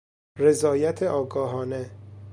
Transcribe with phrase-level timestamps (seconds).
[0.39, 1.91] رضایت آگاهانه